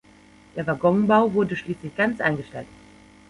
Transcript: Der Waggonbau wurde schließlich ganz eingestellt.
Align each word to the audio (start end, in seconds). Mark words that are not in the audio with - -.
Der 0.55 0.65
Waggonbau 0.65 1.31
wurde 1.31 1.55
schließlich 1.55 1.95
ganz 1.95 2.19
eingestellt. 2.21 2.65